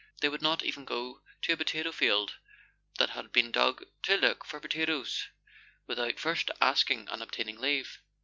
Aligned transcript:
They 0.21 0.29
would 0.29 0.41
not 0.41 0.63
even 0.63 0.83
go 0.83 1.21
to 1.43 1.51
a 1.53 1.57
potato 1.57 1.91
field 1.91 2.37
that 2.97 3.11
had 3.11 3.31
been 3.31 3.51
dug 3.51 3.85
to 4.01 4.17
look 4.17 4.43
for 4.43 4.59
potatoes 4.59 5.27
without 5.85 6.17
first 6.17 6.49
asking 6.59 7.07
and 7.09 7.21
obtaining 7.21 7.59
leave. 7.59 7.99